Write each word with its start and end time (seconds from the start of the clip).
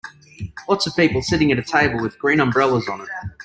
Lots 0.67 0.87
of 0.87 0.95
people 0.95 1.21
sitting 1.21 1.51
at 1.51 1.59
a 1.59 1.61
table 1.61 2.01
with 2.01 2.17
green 2.17 2.39
umbrellas 2.39 2.87
on 2.89 3.01
it. 3.01 3.09